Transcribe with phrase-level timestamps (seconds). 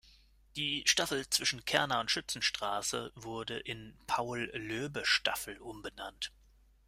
[0.55, 6.31] Die Staffel zwischen Kerner- und Schützenstraße wurde in "Paul-Löbe-Staffel" umbenannt.